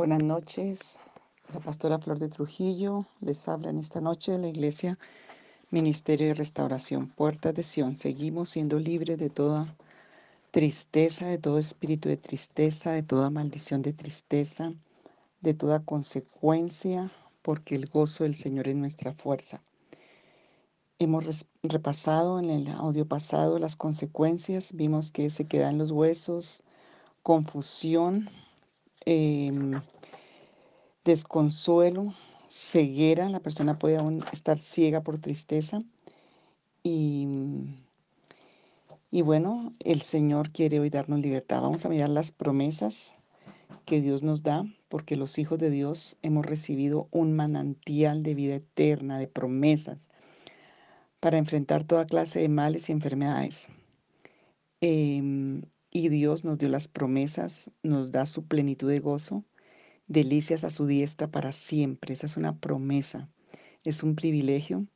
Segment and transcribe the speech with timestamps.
[0.00, 0.98] Buenas noches,
[1.52, 4.98] la pastora Flor de Trujillo les habla en esta noche de la iglesia
[5.70, 7.98] Ministerio de Restauración, Puertas de Sion.
[7.98, 9.76] Seguimos siendo libres de toda
[10.52, 14.72] tristeza, de todo espíritu de tristeza, de toda maldición de tristeza,
[15.42, 19.62] de toda consecuencia, porque el gozo del Señor es nuestra fuerza.
[20.98, 26.62] Hemos repasado en el audio pasado las consecuencias, vimos que se quedan los huesos,
[27.22, 28.30] confusión,
[29.06, 29.80] Em,
[31.04, 32.14] desconsuelo,
[32.48, 35.82] ceguera, la persona puede aún estar ciega por tristeza.
[36.82, 37.26] Y,
[39.10, 41.62] y bueno, el Señor quiere hoy darnos libertad.
[41.62, 43.14] Vamos a mirar las promesas
[43.84, 48.56] que Dios nos da, porque los hijos de Dios hemos recibido un manantial de vida
[48.56, 49.98] eterna, de promesas,
[51.20, 53.68] para enfrentar toda clase de males y enfermedades.
[54.80, 59.44] Em, y Dios nos dio las promesas, nos da su plenitud de gozo,
[60.06, 62.14] delicias a su diestra para siempre.
[62.14, 63.28] Esa es una promesa,
[63.84, 64.86] es un privilegio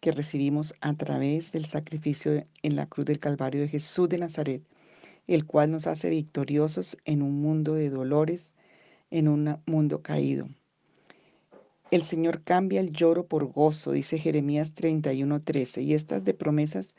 [0.00, 4.62] que recibimos a través del sacrificio en la cruz del Calvario de Jesús de Nazaret,
[5.26, 8.54] el cual nos hace victoriosos en un mundo de dolores,
[9.10, 10.48] en un mundo caído.
[11.90, 16.94] El Señor cambia el lloro por gozo, dice Jeremías 31:13, y estas de promesas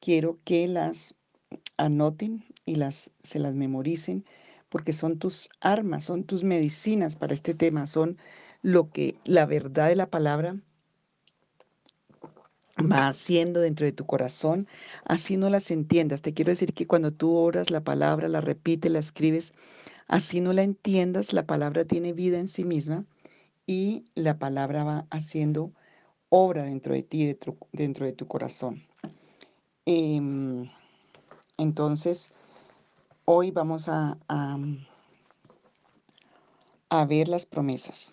[0.00, 1.16] quiero que las
[1.76, 4.24] anoten y las, se las memoricen,
[4.68, 8.18] porque son tus armas, son tus medicinas para este tema, son
[8.62, 10.56] lo que la verdad de la palabra
[12.78, 14.66] va haciendo dentro de tu corazón,
[15.04, 16.22] así no las entiendas.
[16.22, 19.52] Te quiero decir que cuando tú oras la palabra, la repites, la escribes,
[20.08, 23.04] así no la entiendas, la palabra tiene vida en sí misma
[23.66, 25.72] y la palabra va haciendo
[26.28, 27.36] obra dentro de ti,
[27.72, 28.82] dentro, de tu corazón.
[29.86, 30.68] Em,
[31.58, 32.32] entonces,
[33.26, 34.18] Hoy vamos a,
[36.90, 38.12] a, ver las promesas.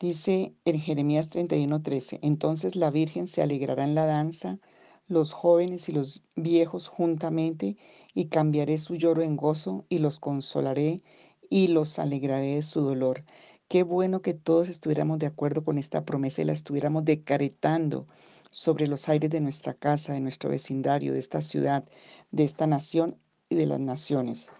[0.00, 4.60] Dice en Jeremías 31:13, entonces la Virgen se alegrará en la danza,
[5.08, 7.76] los jóvenes y los viejos juntamente,
[8.14, 11.02] y cambiaré su lloro en gozo, y los consolaré,
[11.50, 13.24] y los alegraré de su dolor.
[13.68, 18.06] Qué bueno que todos estuviéramos de acuerdo con esta promesa y la estuviéramos decretando
[18.50, 21.84] sobre los aires de nuestra casa, de nuestro vecindario, de esta ciudad,
[22.30, 24.50] de esta nación y de las naciones,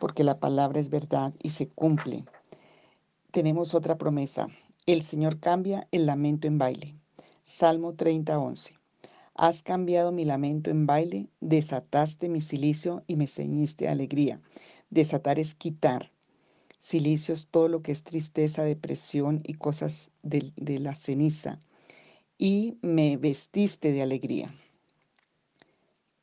[0.00, 2.24] porque la palabra es verdad y se cumple.
[3.30, 4.48] Tenemos otra promesa.
[4.86, 6.94] El Señor cambia el lamento en baile.
[7.42, 8.74] Salmo 30, 11.
[9.34, 14.40] Has cambiado mi lamento en baile, desataste mi silicio y me ceñiste alegría.
[14.90, 16.12] Desatar es quitar.
[16.78, 21.58] Silicio es todo lo que es tristeza, depresión y cosas de, de la ceniza.
[22.38, 24.54] Y me vestiste de alegría.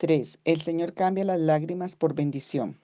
[0.01, 0.39] 3.
[0.45, 2.79] El Señor cambia las lágrimas por bendición.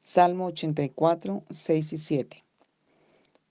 [0.00, 2.44] Salmo 84, 6 y 7.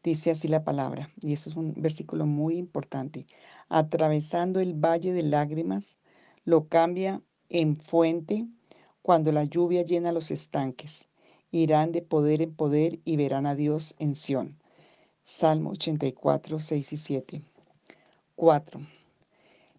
[0.04, 3.28] Dice así la palabra, y este es un versículo muy importante.
[3.70, 6.00] Atravesando el valle de lágrimas,
[6.44, 8.46] lo cambia en fuente
[9.02, 11.08] cuando la lluvia llena los estanques.
[11.50, 14.58] Irán de poder en poder y verán a Dios en Sión.
[15.24, 17.42] Salmo 84, 6 y 7.
[18.36, 18.82] 4.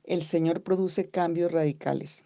[0.04, 2.24] El Señor produce cambios radicales.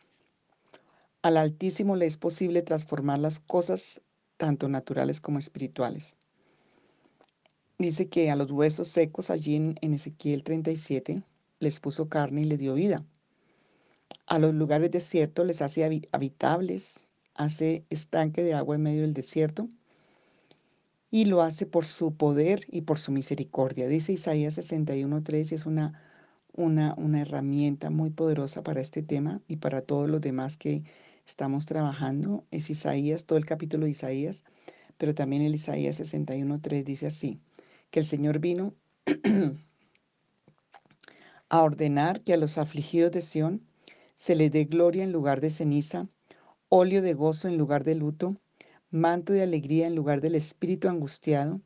[1.20, 4.00] Al Altísimo le es posible transformar las cosas
[4.38, 6.16] tanto naturales como espirituales.
[7.78, 11.22] Dice que a los huesos secos allí en, Ezequiel 37
[11.60, 13.04] les puso carne y le dio vida.
[14.26, 19.68] A los lugares desiertos les hace habitables, hace estanque de agua en medio del desierto
[21.10, 23.86] y lo hace por su poder y por su misericordia.
[23.86, 26.02] Dice Isaías 61.3 y es una
[26.56, 30.82] una, herramienta muy poderosa para este tema y para todos los demás que
[31.26, 32.44] estamos trabajando.
[32.50, 34.44] Es Isaías, todo el capítulo de Isaías,
[34.98, 37.40] pero también el Isaías 61.3 dice así,
[37.90, 38.74] que el Señor vino
[41.48, 43.62] a ordenar que a los afligidos de Sión
[44.14, 46.08] se les dé gloria en lugar de ceniza,
[46.68, 48.36] óleo de gozo en lugar de luto,
[48.90, 51.60] manto de alegría en lugar del espíritu angustiado,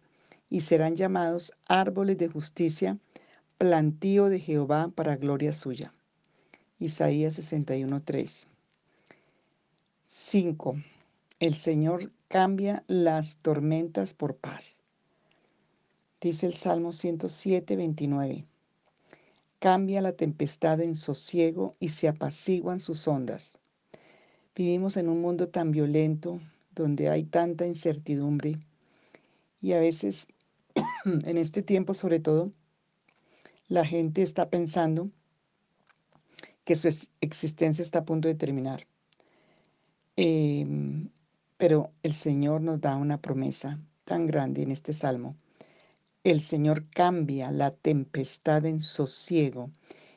[0.49, 2.99] y serán llamados árboles de justicia,
[3.61, 5.93] plantío de Jehová para gloria suya.
[6.79, 8.49] Isaías 61:3.
[10.07, 10.77] 5.
[11.41, 14.81] El Señor cambia las tormentas por paz.
[16.23, 18.47] Dice el Salmo 107, 29.
[19.59, 23.59] Cambia la tempestad en sosiego y se apaciguan sus ondas.
[24.57, 26.41] Vivimos en un mundo tan violento,
[26.75, 28.59] donde hay tanta incertidumbre
[29.61, 30.29] y a veces,
[31.05, 32.55] en este tiempo sobre todo,
[33.71, 35.11] la gente está pensando
[36.65, 36.89] que su
[37.21, 38.81] existencia está a punto de terminar.
[40.17, 41.09] Em,
[41.57, 45.37] pero el Señor nos da una promesa tan grande en este salmo.
[46.25, 49.71] El Señor cambia la tempestad en sosiego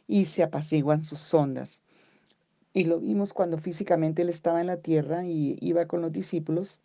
[0.08, 1.84] y se apaciguan sus ondas.
[2.74, 6.82] Y lo vimos cuando físicamente él estaba en la tierra y iba con los discípulos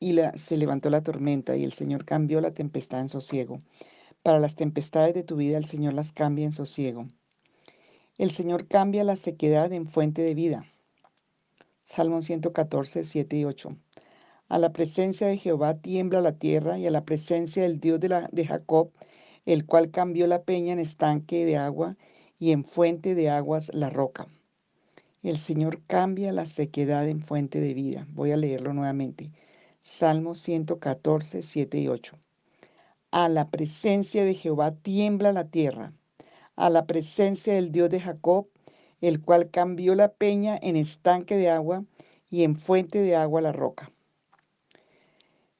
[0.00, 3.62] y se levantó la tormenta y el Señor cambió la tempestad en sosiego.
[4.22, 7.08] Para las tempestades de tu vida el Señor las cambia en sosiego.
[8.18, 10.66] El Señor cambia la sequedad en fuente de vida.
[11.84, 13.76] Salmo 114, 7 y 8.
[14.50, 18.44] A la presencia de Jehová tiembla la tierra y a la presencia del Dios de,
[18.44, 18.90] Jacob,
[19.46, 21.96] el cual cambió la peña en estanque de agua
[22.38, 24.26] y en fuente de aguas la roca.
[25.22, 28.06] El Señor cambia la sequedad en fuente de vida.
[28.10, 29.32] Voy a leerlo nuevamente.
[29.80, 32.18] Salmo 114, 7 y 8.
[33.10, 35.92] A la presencia de Jehová tiembla la tierra,
[36.56, 38.48] a la presencia del Dios de Jacob,
[39.00, 41.84] el cual cambió la peña en estanque de agua
[42.30, 43.90] y en fuente de agua la roca.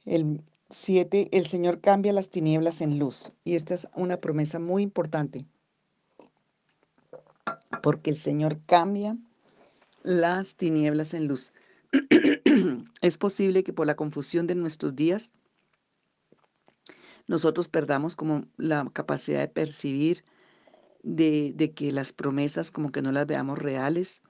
[0.04, 3.32] El 7, el Señor cambia las tinieblas en luz.
[3.44, 5.44] Y esta es una promesa muy importante.
[7.82, 9.16] Porque el Señor cambia
[10.02, 11.52] las tinieblas en luz.
[13.02, 15.32] es posible que por la confusión de nuestros días
[17.30, 20.24] nosotros perdamos como la capacidad de percibir
[21.04, 24.24] de, que las promesas como que no las veamos reales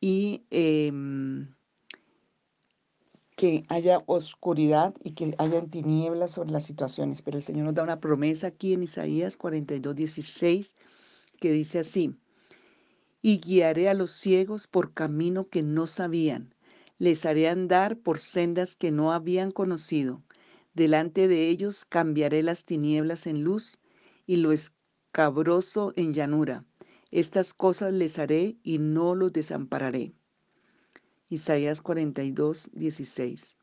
[0.00, 0.92] y eh,
[3.34, 7.20] que haya oscuridad y que haya tinieblas sobre las situaciones.
[7.20, 10.76] Pero el Señor nos da una promesa aquí en Isaías 42, 16,
[11.40, 12.14] que dice así,
[13.22, 16.54] y guiaré a los ciegos por camino que no sabían,
[16.96, 20.22] les haré andar por sendas que no habían conocido.
[20.74, 23.78] Delante de ellos cambiaré las tinieblas en luz
[24.26, 26.64] y lo escabroso en llanura.
[27.10, 30.12] Estas cosas les haré y no los desampararé.
[31.28, 33.56] Isaías 42, 16.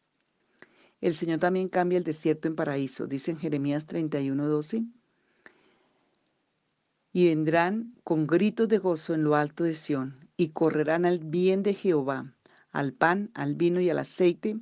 [1.00, 4.84] El Señor también cambia el desierto en paraíso, dice en Jeremías 31, 12.
[7.14, 11.64] Y vendrán con gritos de gozo en lo alto de Sión, y correrán al bien
[11.64, 12.34] de Jehová,
[12.72, 14.58] al pan, al vino y al aceite,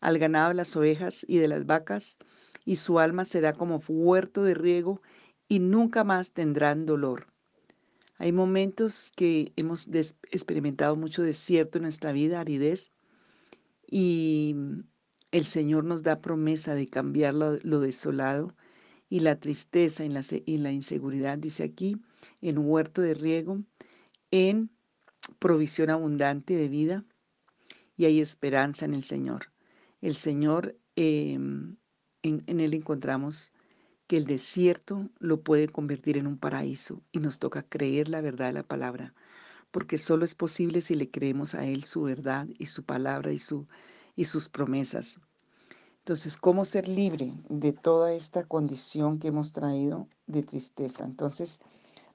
[0.00, 2.18] al ganado de las ovejas y de las vacas,
[2.64, 5.00] y su alma será como huerto de riego,
[5.48, 7.26] y nunca más tendrán dolor.
[8.18, 9.88] Hay momentos que hemos
[10.30, 12.90] experimentado mucho desierto en nuestra vida, aridez,
[13.86, 14.54] y
[15.30, 18.54] el Señor nos da promesa de cambiar lo, desolado
[19.08, 20.12] y la tristeza y
[20.46, 21.96] y la inseguridad, dice aquí,
[22.42, 23.62] en huerto de riego,
[24.30, 24.70] en
[25.38, 27.04] provisión abundante de vida,
[27.96, 29.52] y hay esperanza en el Señor.
[30.00, 31.76] El Señor, em,
[32.22, 33.52] en, en Él encontramos
[34.06, 38.46] que el desierto lo puede convertir en un paraíso y nos toca creer la verdad
[38.46, 39.14] de la palabra,
[39.70, 43.38] porque solo es posible si le creemos a Él su verdad y su palabra y,
[43.38, 43.66] su,
[44.16, 45.20] y sus promesas.
[45.98, 51.04] Entonces, ¿cómo ser libre de toda esta condición que hemos traído de tristeza?
[51.04, 51.60] Entonces,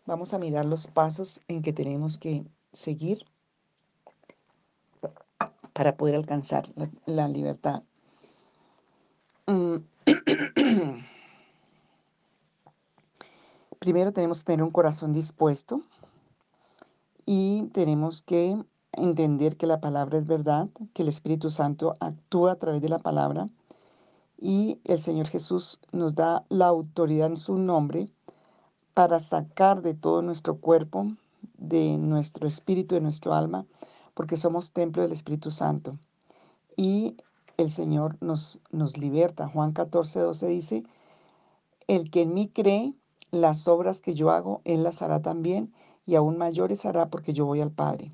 [0.08, 3.20] vamos a mirar los pasos en que tenemos que seguir
[5.74, 6.64] para poder alcanzar
[7.06, 7.84] la, libertad.
[9.48, 9.78] Mm.
[13.80, 15.82] Primero tenemos que tener un corazón dispuesto
[17.26, 18.58] y tenemos que
[18.94, 23.00] entender que la palabra es verdad, que el Espíritu Santo actúa a través de la
[23.00, 23.50] palabra
[24.40, 28.10] y el Señor Jesús nos da la autoridad en su nombre
[28.94, 31.08] para sacar de todo nuestro cuerpo,
[31.58, 33.66] de nuestro espíritu, de nuestro alma,
[34.14, 35.98] porque somos templo del Espíritu Santo.
[36.76, 37.18] Y
[37.58, 39.48] el Señor nos, nos liberta.
[39.48, 40.84] Juan 14, 12 dice,
[41.88, 42.94] el que en mí cree,
[43.32, 45.74] las obras que yo hago, Él las hará también
[46.06, 48.12] y aún mayores hará porque yo voy al Padre.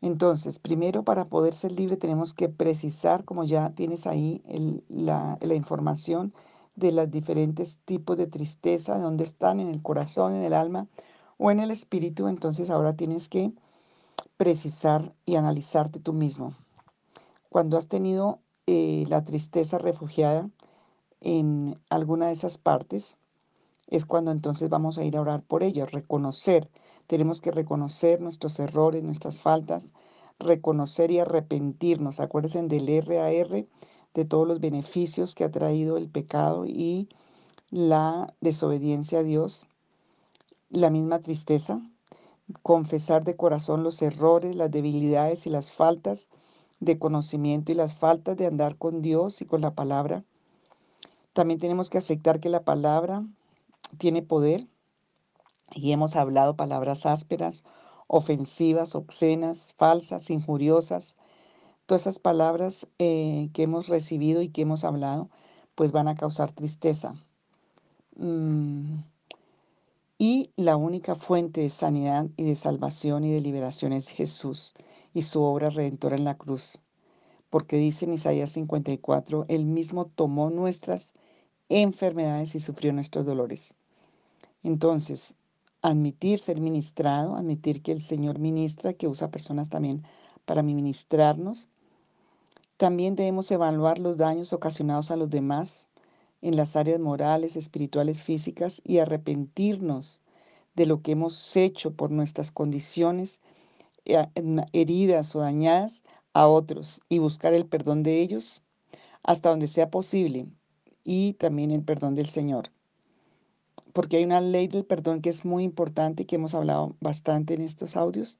[0.00, 4.42] Entonces, primero para poder ser libre tenemos que precisar, como ya tienes ahí
[4.88, 6.32] la, la, información
[6.74, 10.88] de los diferentes tipos de tristeza, de dónde están, en el corazón, en el alma
[11.38, 12.26] o en el espíritu.
[12.26, 13.52] Entonces ahora tienes que
[14.42, 16.56] precisar y analizarte tú mismo.
[17.48, 20.50] Cuando has tenido eh, la tristeza refugiada
[21.20, 23.18] en alguna de esas partes,
[23.86, 26.68] es cuando entonces vamos a ir a orar por ellos, reconocer.
[27.06, 29.92] Tenemos que reconocer nuestros errores, nuestras faltas,
[30.40, 32.18] reconocer y arrepentirnos.
[32.18, 33.66] Acuérdense del RAR,
[34.12, 37.08] de todos los beneficios que ha traído el pecado y
[37.70, 39.68] la desobediencia a Dios,
[40.68, 41.80] la misma tristeza,
[42.62, 46.28] confesar de corazón los errores, las debilidades y las faltas
[46.80, 50.24] de conocimiento y las faltas de andar con Dios y con la palabra.
[51.32, 53.24] También tenemos que aceptar que la palabra
[53.98, 54.66] tiene poder
[55.70, 57.64] y hemos hablado palabras ásperas,
[58.06, 61.16] ofensivas, obscenas, falsas, injuriosas,
[61.86, 65.30] todas esas palabras eh, que hemos recibido y que hemos hablado,
[65.74, 67.14] pues van a causar tristeza.
[68.16, 68.98] Mm,
[70.24, 74.72] y la única fuente de sanidad y de salvación y de liberación es Jesús
[75.12, 76.78] y su obra redentora en la cruz.
[77.50, 81.14] Porque dice en Isaías 54, Él mismo tomó nuestras
[81.68, 83.74] enfermedades y sufrió nuestros dolores.
[84.62, 85.34] Entonces,
[85.80, 90.04] admitir ser ministrado, admitir que el Señor ministra, que usa personas también
[90.44, 91.68] para ministrarnos.
[92.76, 95.88] También debemos evaluar los daños ocasionados a los demás
[96.42, 100.20] en las áreas morales, espirituales, físicas y arrepentirnos
[100.74, 103.40] de lo que hemos hecho por nuestras condiciones
[104.04, 104.26] eh,
[104.72, 106.02] heridas o dañadas
[106.34, 108.62] a otros y buscar el perdón de ellos
[109.22, 110.46] hasta donde sea posible
[111.04, 112.70] y también el perdón del Señor.
[113.92, 117.54] Porque hay una ley del perdón que es muy importante y que hemos hablado bastante
[117.54, 118.38] en estos audios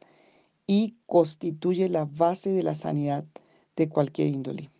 [0.66, 3.24] y constituye la base de la sanidad
[3.76, 4.70] de cualquier índole.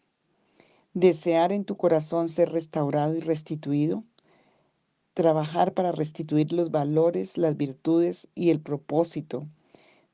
[0.95, 4.05] Desear en tu corazón ser restaurado y restituido.
[5.15, 9.47] Trabajar para restituir los valores, las virtudes y el propósito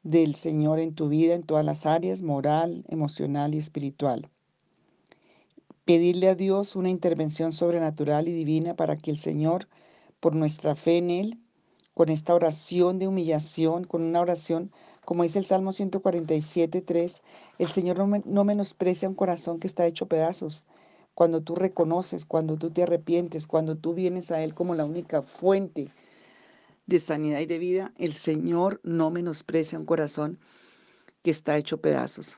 [0.04, 4.30] del Señor en tu vida en todas las áreas, moral, emocional y espiritual.
[5.85, 9.68] Pedirle a Dios una intervención sobrenatural y divina para que el Señor,
[10.20, 11.38] por nuestra fe en Él,
[11.92, 14.70] con esta oración de humillación, con una oración,
[15.09, 17.23] como dice el Salmo 147, 3,
[17.59, 20.67] el Señor no, no menosprecia un corazón que está hecho pedazos.
[21.15, 25.23] Cuando tú reconoces, cuando tú te arrepientes, cuando tú vienes a Él como la única
[25.23, 25.88] fuente
[26.85, 30.38] de sanidad y de vida, el Señor no menosprecia un corazón
[31.23, 32.37] que está hecho pedazos.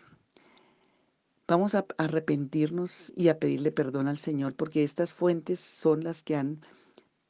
[1.48, 6.36] Vamos a arrepentirnos y a pedirle perdón al Señor porque estas fuentes son las que
[6.36, 6.60] han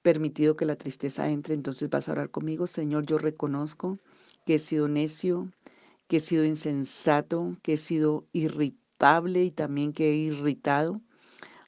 [0.02, 1.54] permitido que la tristeza entre.
[1.54, 3.98] Entonces vas a orar conmigo, Señor, yo reconozco
[4.44, 5.50] que he sido necio,
[6.08, 11.00] que he sido insensato, que he sido irritable y también que he irritado.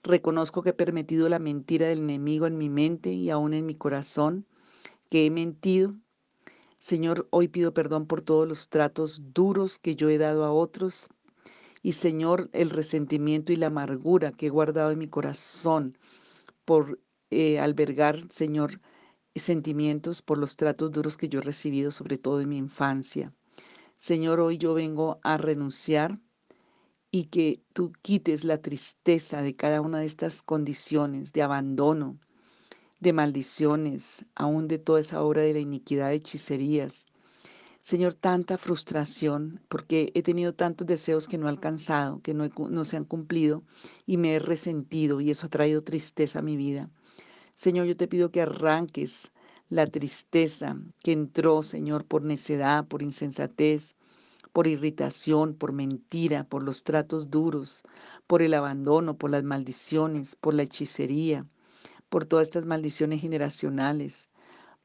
[0.03, 3.75] Reconozco que he permitido la mentira del enemigo en mi mente y aún en mi
[3.75, 4.47] corazón
[5.09, 5.95] que he mentido.
[6.77, 11.09] Señor, hoy pido perdón por todos los tratos duros que yo he dado a otros.
[11.83, 15.97] Y Señor, el resentimiento y la amargura que he guardado en mi corazón
[16.65, 16.99] por
[17.31, 18.81] eh, albergar, Señor,
[19.41, 23.33] sentimientos por los tratos duros que yo he recibido, sobre todo en mi infancia.
[23.97, 26.19] Señor, hoy yo vengo a renunciar
[27.11, 32.19] y que tú quites la tristeza de cada una de estas condiciones de abandono,
[33.01, 37.07] de maldiciones, aún de toda esa obra de la iniquidad de hechicerías.
[37.81, 42.85] Señor, tanta frustración porque he tenido tantos deseos que no he alcanzado, que no, no
[42.85, 43.65] se han cumplido
[44.07, 46.91] y me he resentido y eso ha traído tristeza a mi vida.
[47.55, 49.33] Señor, yo te pido que arranques
[49.69, 53.95] la tristeza que entró, Señor, por necedad, por insensatez,
[54.53, 57.83] por irritación, por mentira, por los tratos duros,
[58.27, 61.47] por el abandono, por las maldiciones, por la hechicería,
[62.09, 64.29] por todas estas maldiciones generacionales,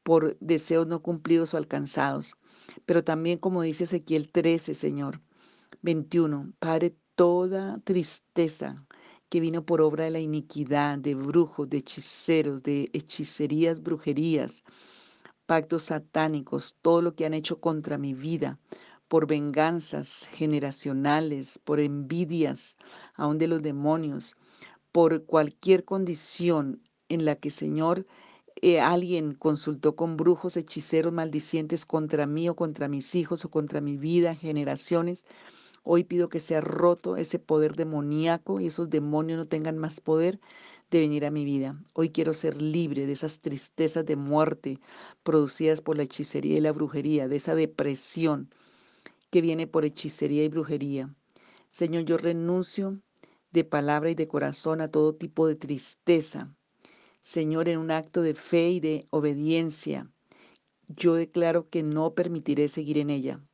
[0.02, 2.36] por deseos no cumplidos o alcanzados.
[2.86, 5.20] Pero también, como dice Ezequiel 13, Señor,
[5.82, 8.86] 21, Padre, toda tristeza
[9.28, 14.64] que vino por obra de la iniquidad, de brujos, de hechiceros, de hechicerías, brujerías,
[15.46, 18.58] pactos satánicos, todo lo que han hecho contra mi vida,
[19.08, 22.76] por venganzas generacionales, por envidias,
[23.14, 24.36] aún de los demonios,
[24.92, 28.06] por cualquier condición en la que, Señor,
[28.60, 33.80] eh, alguien consultó con brujos, hechiceros, maldicientes contra mí o contra mis hijos o contra
[33.80, 35.24] mi vida, generaciones.
[35.82, 40.40] Hoy pido que sea roto ese poder demoníaco y esos demonios no tengan más poder
[40.90, 41.82] de venir a mi vida.
[41.94, 44.80] Hoy quiero ser libre de esas tristezas de muerte
[45.22, 48.50] producidas por la hechicería y la brujería, de esa depresión
[49.30, 51.14] que viene por hechicería y brujería.
[51.70, 53.00] Señor, yo renuncio
[53.50, 56.54] de palabra y de corazón a todo tipo de tristeza,
[57.22, 60.10] Señor, en un acto de fe y de obediencia,
[60.88, 63.44] yo declaro que no permitiré seguir en ella.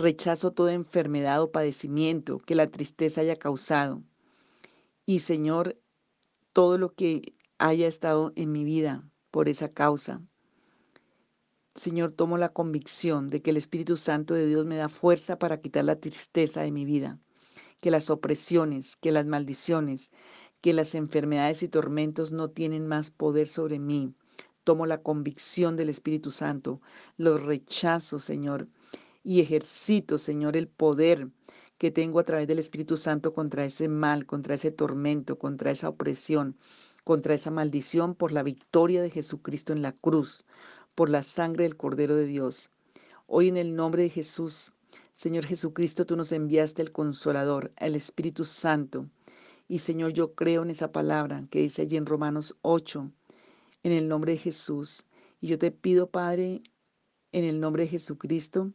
[0.00, 4.04] Rechazo toda enfermedad o padecimiento que la tristeza haya causado.
[5.04, 5.76] Y Señor,
[6.52, 10.22] todo lo que haya estado en mi vida por esa causa.
[11.74, 15.60] Señor, tomo la convicción de que el Espíritu Santo de Dios me da fuerza para
[15.60, 17.18] quitar la tristeza de mi vida,
[17.80, 20.12] que las opresiones, que las maldiciones,
[20.60, 24.14] que las enfermedades y tormentos no tienen más poder sobre mí.
[24.62, 26.80] Tomo la convicción del Espíritu Santo,
[27.16, 28.68] los rechazo, Señor,
[29.22, 31.28] y ejercito, Señor, el poder
[31.78, 35.88] que tengo a través del Espíritu Santo contra ese mal, contra ese tormento, contra esa
[35.88, 36.56] opresión,
[37.04, 40.44] contra esa maldición por la victoria de Jesucristo en la cruz,
[40.94, 42.70] por la sangre del Cordero de Dios.
[43.26, 44.72] Hoy en el nombre de Jesús,
[45.14, 49.08] Señor Jesucristo, tú nos enviaste el Consolador, el Espíritu Santo.
[49.68, 53.10] Y Señor, yo creo en esa palabra que dice allí en Romanos 8,
[53.82, 55.04] en el nombre de Jesús.
[55.40, 56.62] Y yo te pido, Padre,
[57.32, 58.72] en el nombre de Jesucristo,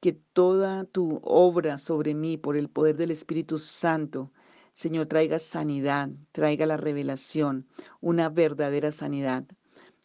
[0.00, 4.30] que toda tu obra sobre mí por el poder del Espíritu Santo,
[4.72, 7.66] Señor, traiga sanidad, traiga la revelación,
[8.00, 9.44] una verdadera sanidad.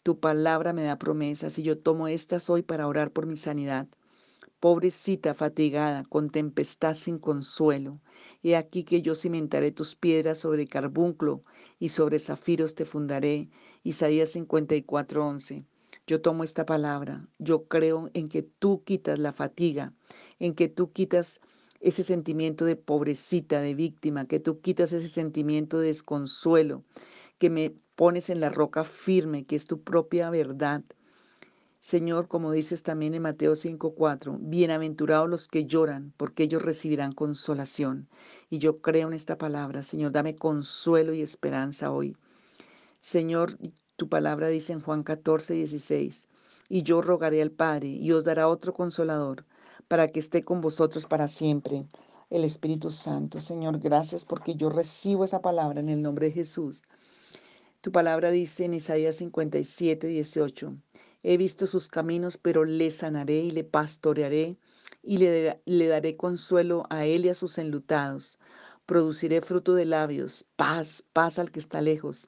[0.02, 3.88] Tu palabra me da promesas y yo tomo estas hoy para orar por mi sanidad.
[4.60, 8.00] Pobrecita fatigada, con tempestad sin consuelo,
[8.42, 11.44] he aquí que yo cimentaré tus piedras sobre carbunclo
[11.80, 13.50] y sobre zafiros te fundaré.
[13.84, 15.66] Isaías 54:11.
[16.06, 19.94] Yo tomo esta palabra, yo creo en que tú quitas la fatiga,
[20.40, 21.40] en que tú quitas
[21.80, 26.84] ese sentimiento de pobrecita, de víctima, que tú quitas ese sentimiento de desconsuelo,
[27.38, 30.84] que me pones en la roca firme, que es tu propia verdad.
[31.80, 38.10] Señor, como dices también en Mateo 5:4, bienaventurados los que lloran, porque ellos recibirán consolación.
[38.50, 42.16] Y yo creo en esta palabra, Señor, dame consuelo y esperanza hoy.
[43.02, 43.58] Señor,
[43.96, 46.28] tu palabra dice en Juan 14, 16,
[46.68, 49.46] y yo rogaré al Padre y os dará otro consolador
[49.88, 51.86] para que esté con vosotros para siempre,
[52.32, 53.40] el Espíritu Santo.
[53.40, 56.82] Señor, gracias porque yo recibo esa palabra en el nombre de Jesús.
[57.82, 60.76] Tu palabra dice en Isaías 57, 18,
[61.22, 64.58] he visto sus caminos, pero le sanaré y le pastorearé
[65.04, 68.40] y le, le daré consuelo a él y a sus enlutados.
[68.88, 72.26] Produciré fruto de labios, paz, paz al que está lejos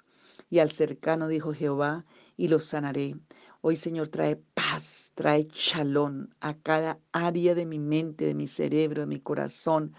[0.49, 2.05] y al cercano, dijo Jehová,
[2.37, 3.15] y los sanaré.
[3.61, 9.01] Hoy, Señor, trae paz, trae chalón a cada área de mi mente, de mi cerebro,
[9.01, 9.93] de mi corazón,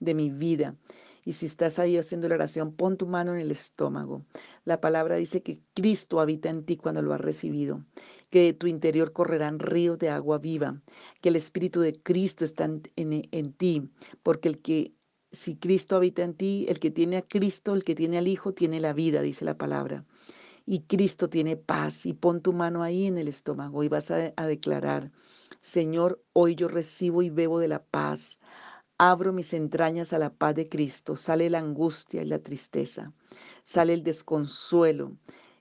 [0.00, 0.76] de mi vida.
[1.24, 4.24] Y si estás ahí haciendo la oración, pon tu mano en el estómago.
[4.64, 7.84] La palabra dice que Cristo habita en ti cuando lo has recibido,
[8.30, 10.80] que de tu interior correrán ríos de agua viva,
[11.20, 13.90] que el Espíritu de Cristo está en, en ti,
[14.22, 14.92] porque el que
[15.32, 18.52] si Cristo habita en ti, el que tiene a Cristo, el que tiene al Hijo,
[18.52, 20.04] tiene la vida, dice la palabra.
[20.64, 22.06] Y Cristo tiene paz.
[22.06, 25.12] Y pon tu mano ahí en el estómago y vas a, declarar,
[25.60, 28.40] Señor, hoy yo recibo y bebo de la paz.
[28.98, 31.16] Abro mis entrañas a la paz de Cristo.
[31.16, 33.12] Sale la angustia y la tristeza.
[33.62, 35.16] Sale el desconsuelo.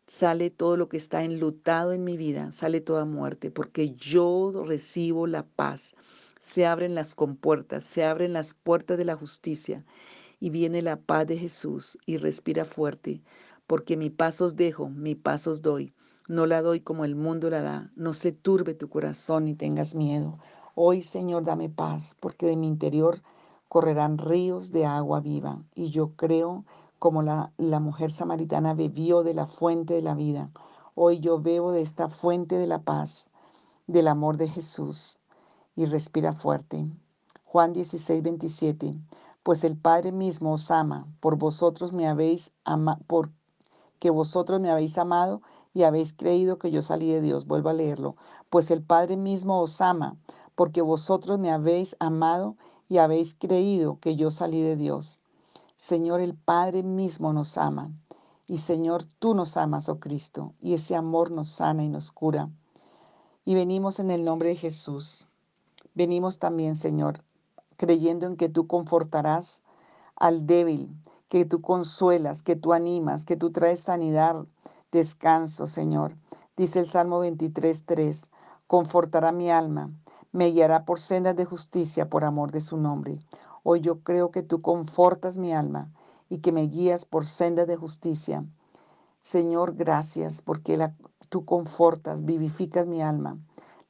[0.07, 2.51] Sale todo lo que está enlutado en mi vida.
[2.51, 3.51] Sale toda muerte.
[3.51, 5.95] Porque yo recibo la paz
[6.45, 9.83] se abren las compuertas, se abren las puertas de la justicia
[10.39, 13.23] y viene la paz de Jesús y respira fuerte,
[13.65, 15.91] porque mi paz os dejo, mi paz os doy.
[16.27, 17.91] No la doy como el mundo la da.
[17.95, 20.37] No se turbe tu corazón ni tengas miedo.
[20.75, 23.23] Hoy, Señor, dame paz, porque de mi interior
[23.67, 25.63] correrán ríos de agua viva.
[25.73, 26.63] Y yo creo
[26.99, 30.51] como la, la mujer samaritana bebió de la fuente de la vida.
[30.93, 33.31] Hoy yo bebo de esta fuente de la paz,
[33.87, 35.17] del amor de Jesús
[35.75, 36.87] y respira fuerte.
[37.43, 38.99] Juan 16, 27.
[39.43, 44.97] Pues el Padre mismo os ama, por vosotros me habéis amado, porque vosotros me habéis
[44.97, 45.41] amado
[45.73, 47.45] y habéis creído que yo salí de Dios.
[47.45, 48.15] Vuelvo a leerlo.
[48.49, 50.15] Pues el Padre mismo os ama,
[50.55, 52.55] porque vosotros me habéis amado
[52.89, 55.21] y habéis creído que yo salí de Dios.
[55.77, 57.91] Señor, el Padre mismo nos ama.
[58.47, 62.49] Y Señor, tú nos amas, oh Cristo, y ese amor nos sana y nos cura.
[63.43, 65.27] Y venimos en el nombre de Jesús.
[65.95, 67.23] Venimos también, Señor,
[67.77, 69.63] creyendo en que tú confortarás
[70.17, 70.93] al débil,
[71.29, 74.45] que tú consuelas, que tú animas, que tú traes sanidad,
[74.91, 76.17] descanso, Señor.
[76.57, 78.29] Dice el Salmo 23, 3,
[78.67, 79.89] confortará mi alma,
[80.33, 83.17] me guiará por sendas de justicia por amor de su nombre.
[83.63, 85.93] Hoy yo creo que tú confortas mi alma
[86.27, 88.43] y que me guías por sendas de justicia.
[89.21, 90.91] Señor, gracias porque
[91.29, 93.37] tú confortas, vivificas mi alma.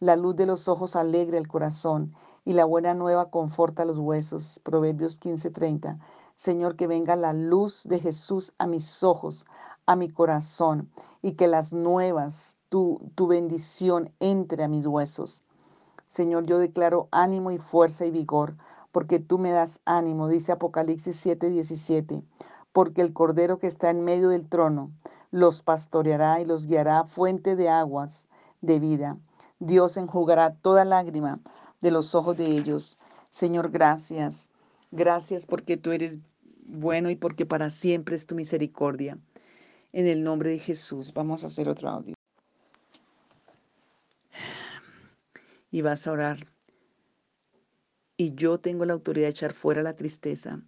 [0.02, 4.60] La luz de los ojos alegra el corazón y la buena nueva conforta los huesos.
[4.62, 6.00] Proverbios 15:30.
[6.36, 9.46] Señor, que venga la luz de Jesús a mis ojos,
[9.86, 15.46] a mi corazón y que las nuevas, tu, tu bendición entre a mis huesos.
[16.06, 18.58] Señor, yo declaro ánimo y fuerza y vigor,
[18.92, 22.22] porque tú me das ánimo, dice Apocalipsis 7:17,
[22.74, 24.92] porque el Cordero que está en medio del trono
[25.32, 28.28] los pastoreará y los guiará a fuente de aguas
[28.60, 29.18] de vida.
[29.66, 31.40] Dios enjugará toda lágrima
[31.82, 33.00] de los ojos de ellos.
[33.32, 34.48] Señor, gracias.
[34.92, 36.20] Gracias porque tú eres
[36.68, 39.18] bueno y porque para siempre es tu misericordia.
[39.92, 42.14] En el nombre de Jesús, vamos a hacer otro audio.
[45.72, 46.48] Y vas a orar.
[48.18, 50.62] Y yo tengo la autoridad de echar fuera la tristeza.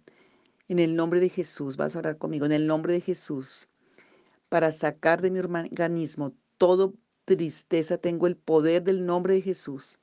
[0.66, 2.46] En el nombre de Jesús, vas a orar conmigo.
[2.46, 3.70] En el nombre de Jesús,
[4.48, 6.94] para sacar de mi organismo todo
[7.36, 9.98] tristeza, tengo el poder del nombre de Jesús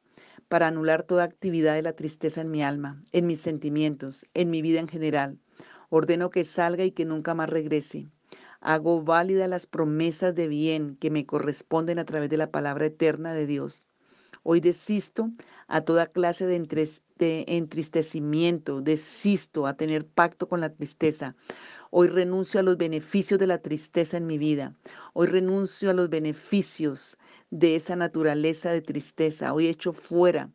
[0.48, 4.62] para anular toda actividad de la tristeza en mi alma, en mis sentimientos, en mi
[4.62, 5.40] vida en general.
[5.90, 8.08] Ordeno que salga y que nunca más regrese.
[8.62, 13.34] Hago válida las promesas de bien que me corresponden a través de la palabra eterna
[13.34, 13.88] de Dios.
[14.44, 15.32] Hoy desisto
[15.68, 21.36] a toda clase de, entristecimiento, desisto a tener pacto con la tristeza.
[21.92, 24.74] Hoy renuncio a los beneficios de la tristeza en mi vida.
[25.14, 27.18] Hoy renuncio a los beneficios
[27.52, 29.54] de esa naturaleza de tristeza.
[29.54, 30.50] Hoy echo fuera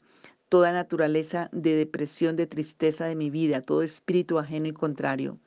[0.48, 5.38] toda naturaleza de depresión, de tristeza de mi vida, todo espíritu ajeno y contrario.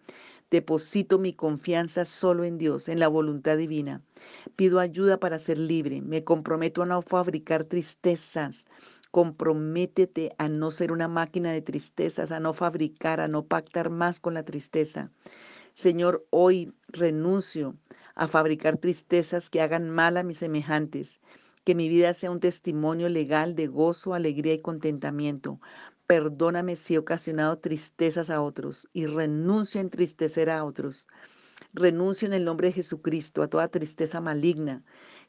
[0.50, 4.02] Deposito mi confianza solo en Dios, en la voluntad divina.
[4.56, 6.02] Pido ayuda para ser libre.
[6.02, 8.68] Me comprometo a no fabricar tristezas.
[9.12, 14.20] Comprométete a no ser una máquina de tristezas, a no fabricar, a no pactar más
[14.20, 15.12] con la tristeza.
[15.74, 17.76] Señor, hoy renuncio
[18.14, 21.20] a fabricar tristezas que hagan mal a mis semejantes.
[21.64, 25.60] Que mi vida sea un testimonio legal de gozo, alegría y contentamiento.
[26.06, 31.08] Perdóname si he ocasionado tristezas a otros y renuncio a entristecer a otros.
[31.74, 34.84] Renuncio en el nombre de Jesucristo a toda tristeza maligna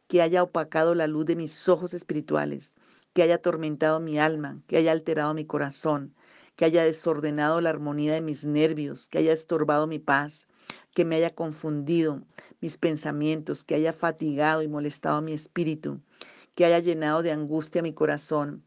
[0.09, 2.77] que haya opacado la luz de mis ojos espirituales,
[3.15, 6.15] que haya atormentado mi alma, que haya alterado mi corazón,
[6.57, 10.47] que haya desordenado la armonía de mis nervios, que haya estorbado mi paz,
[10.95, 12.23] que me haya confundido
[12.61, 16.01] mis pensamientos, que haya fatigado y molestado mi espíritu,
[16.55, 18.63] que haya llenado de angustia mi corazón.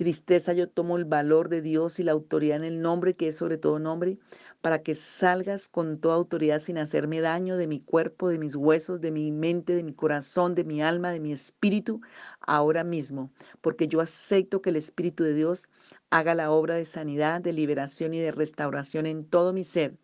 [0.00, 3.36] Tristeza, yo tomo el valor de Dios y la autoridad en el nombre que es
[3.36, 4.16] sobre todo nombre,
[4.62, 9.02] para que salgas con toda autoridad sin hacerme daño de mi cuerpo, de mis huesos,
[9.02, 12.00] de mi mente, de mi corazón, de mi alma, de mi espíritu,
[12.40, 15.68] ahora mismo, porque yo acepto que el Espíritu de Dios
[16.08, 19.98] haga la obra de sanidad, de liberación y de restauración en todo mi ser.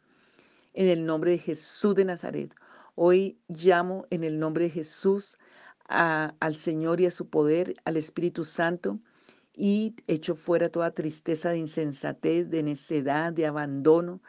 [0.75, 2.55] En el nombre de Jesús de Nazaret.
[2.97, 5.39] Hoy llamo en el nombre de Jesús
[5.89, 9.01] al Señor y a su poder, al Espíritu Santo,
[9.57, 14.21] y echo fuera toda tristeza de insensatez, de necedad, de abandono,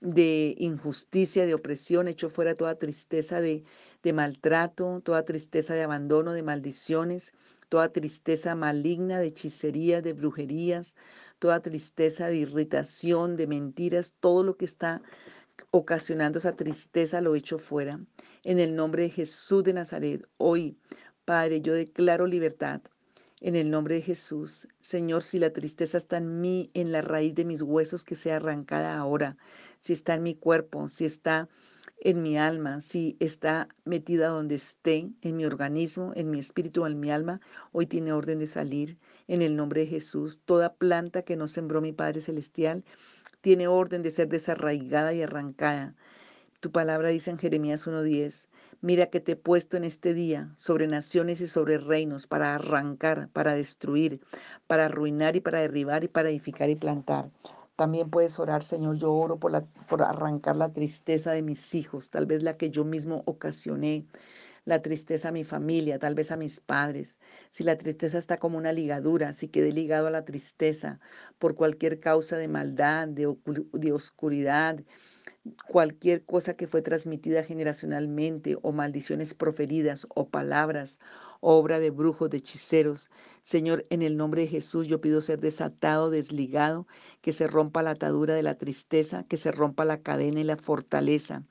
[0.00, 3.64] de injusticia, de opresión, echo fuera toda tristeza de,
[4.02, 7.32] de maltrato, toda tristeza de abandono, de maldiciones,
[7.70, 10.94] toda tristeza maligna, de hechicería, de brujerías,
[11.38, 15.02] toda tristeza de irritación, de mentiras, todo lo que está
[15.70, 17.98] ocasionando esa tristeza lo echo fuera.
[18.44, 20.76] En el nombre de Jesús de Nazaret, hoy,
[21.24, 22.82] Padre, yo declaro libertad.
[23.42, 27.34] En el nombre de Jesús, Señor, si la tristeza está en mí, en la raíz
[27.34, 29.36] de mis huesos, que sea arrancada ahora.
[29.78, 31.46] Si está en mi cuerpo, si está
[32.00, 36.98] en mi alma, si está metida donde esté, en mi organismo, en mi espíritu, en
[36.98, 38.96] mi alma, hoy tiene orden de salir.
[39.28, 42.84] En el nombre de Jesús, toda planta que no sembró mi Padre Celestial
[43.42, 45.94] tiene orden de ser desarraigada y arrancada.
[46.60, 48.48] Tu palabra dice en Jeremías 1.10,
[48.80, 53.28] mira que te he puesto en este día sobre naciones y sobre reinos para arrancar,
[53.32, 54.20] para destruir,
[54.66, 57.30] para arruinar y para derribar y para edificar y plantar.
[57.76, 59.54] También puedes orar, Señor, yo oro por,
[60.02, 64.06] arrancar la tristeza de mis hijos, tal vez la que yo mismo ocasioné,
[64.64, 67.18] la tristeza a mi familia, tal vez a mis padres.
[67.50, 71.00] Si la tristeza está como una ligadura, si quedé ligado a la tristeza
[71.38, 74.80] por cualquier causa de maldad, de oscuridad,
[75.68, 80.98] cualquier cosa que fue transmitida generacionalmente o maldiciones proferidas o palabras,
[81.40, 83.10] obra de brujos, de hechiceros.
[83.42, 86.86] Señor, en el nombre de Jesús yo pido ser desatado, desligado,
[87.20, 90.56] que se rompa la atadura de la tristeza, que se rompa la cadena y la
[90.56, 91.42] fortaleza.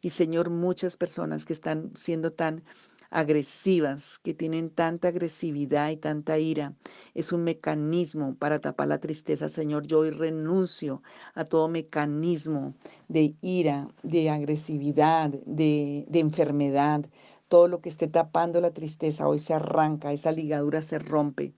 [0.00, 2.62] Y Señor, muchas personas que están siendo tan
[3.10, 6.74] agresivas, que tienen tanta agresividad y tanta ira.
[7.14, 9.48] Es un mecanismo para tapar la tristeza.
[9.48, 11.02] Señor, yo hoy renuncio
[11.34, 12.74] a todo mecanismo
[13.08, 17.06] de ira, de agresividad, de, enfermedad.
[17.48, 21.52] Todo lo que esté tapando la tristeza hoy se arranca, esa ligadura se rompe.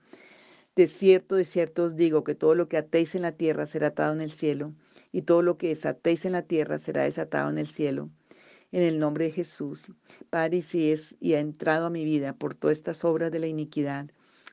[0.75, 3.87] De cierto, de cierto os digo que todo lo que atéis en la tierra será
[3.87, 4.73] atado en el cielo,
[5.11, 8.09] y todo lo que desatéis en la tierra será desatado en el cielo
[8.71, 9.91] en el nombre de Jesús.
[10.29, 13.47] Padre, si es y ha entrado a mi vida por todas estas obras de la
[13.47, 14.09] iniquidad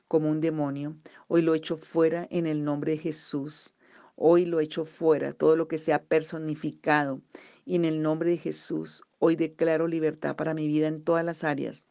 [0.07, 0.95] como un demonio,
[1.27, 3.75] hoy lo echo fuera en el nombre de Jesús.
[4.15, 7.21] Hoy lo echo fuera, todo lo que sea personificado.
[7.65, 11.43] Y en el nombre de Jesús, hoy declaro libertad para mi vida en todas las
[11.43, 11.83] áreas.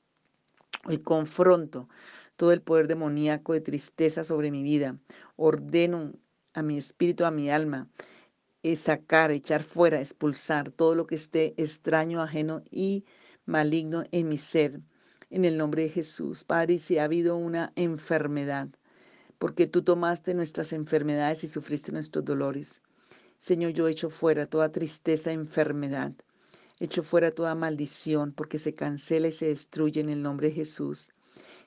[0.85, 1.89] Hoy confronto
[2.37, 4.99] todo el poder demoníaco de tristeza sobre mi vida.
[5.37, 6.13] Ordeno
[6.55, 7.89] a mi espíritu, a mi alma,
[8.73, 13.05] es sacar, echar fuera, expulsar todo lo que esté extraño, ajeno y
[13.45, 14.81] maligno en mi ser.
[15.31, 18.69] En el nombre de Jesús, Padre, si ha habido una enfermedad,
[19.39, 22.83] porque tú tomaste nuestras enfermedades y sufriste nuestros dolores.
[23.39, 26.13] Señor, yo echo fuera toda tristeza, enfermedad.
[26.79, 31.13] Echo fuera toda maldición, porque se cancela y se destruye en el nombre de Jesús.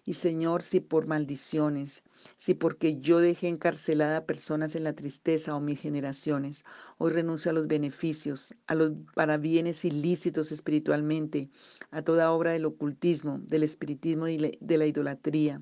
[0.06, 2.04] Y Señor, si por maldiciones,
[2.38, 6.66] si porque yo dejé encarcelada a personas en la tristeza o mis generaciones,
[6.98, 11.50] hoy renuncio a los beneficios, a los para bienes ilícitos espiritualmente,
[11.92, 15.62] a toda obra del ocultismo, del espiritismo y de la idolatría.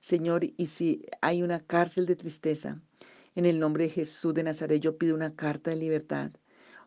[0.00, 2.80] Señor, y si hay una cárcel de tristeza,
[3.34, 6.32] en el nombre de Jesús de Nazaret yo pido una carta de libertad.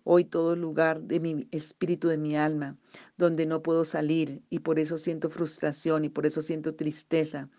[0.05, 2.77] Hoy todo lugar de mi espíritu, de mi alma,
[3.17, 7.49] donde no puedo salir y por eso siento frustración y por eso siento tristeza.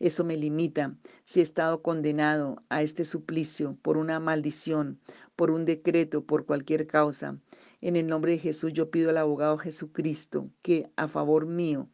[0.00, 0.96] Eso me limita.
[1.22, 4.98] Si he estado condenado a este suplicio por una maldición,
[5.36, 7.38] por un decreto, por cualquier causa,
[7.80, 11.88] en el nombre de Jesús yo pido al abogado Jesucristo que a favor mío,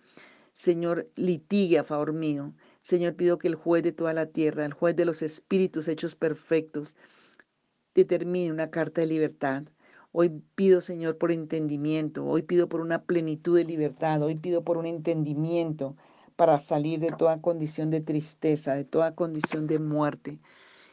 [0.53, 2.55] Señor, litigue a favor mío
[2.87, 6.15] Señor, pido que el juez de toda la tierra, el juez de los espíritus hechos
[6.15, 6.95] perfectos,
[7.97, 9.65] determine una carta de libertad.
[10.19, 12.25] Hoy pido, Señor, por entendimiento.
[12.25, 14.23] Hoy pido por una plenitud de libertad.
[14.23, 15.95] Hoy pido por un entendimiento
[16.37, 20.39] para salir de toda condición de tristeza, de toda condición de muerte.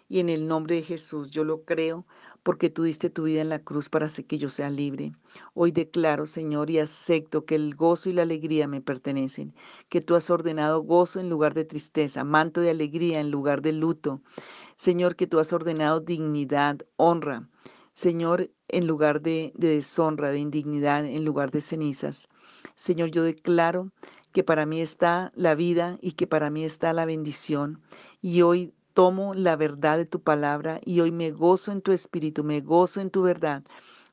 [0.10, 2.06] Y en el nombre de Jesús yo lo creo
[2.44, 5.14] porque tú diste tu vida en la cruz para que yo sea libre.
[5.54, 9.54] Hoy declaro, Señor, y acepto que el gozo y la alegría me pertenecen,
[9.88, 13.72] que tú has ordenado gozo en lugar de tristeza, manto de alegría en lugar de
[13.72, 14.22] luto.
[14.76, 17.48] Señor, que tú has ordenado dignidad, honra.
[17.94, 22.28] Señor, en lugar de, de deshonra, de indignidad, en lugar de cenizas.
[22.76, 23.92] Señor, yo declaro
[24.32, 27.82] que para mí está la vida y que para mí está la bendición.
[28.20, 32.44] Y hoy tomo la verdad de tu palabra y hoy me gozo en tu espíritu,
[32.44, 33.64] me gozo en tu verdad.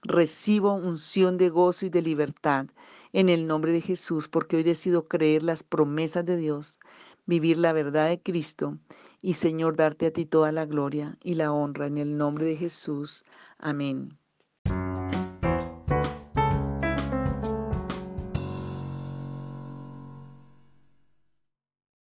[0.02, 2.66] Recibo unción de gozo y de libertad
[3.12, 6.78] en el nombre de Jesús, porque hoy decido creer las promesas de Dios,
[7.26, 8.78] vivir la verdad de Cristo
[9.22, 12.56] y Señor, darte a ti toda la gloria y la honra en el nombre de
[12.56, 13.26] Jesús.
[13.60, 14.16] I mean,